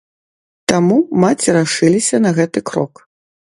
Таму 0.73 0.97
маці 1.25 1.55
рашыліся 1.59 2.23
на 2.27 2.35
гэты 2.41 2.59
крок. 2.73 2.93